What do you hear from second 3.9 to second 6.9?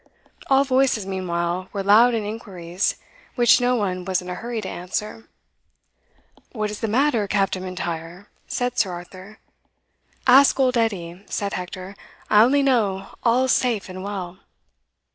was in a hurry to answer. "What is the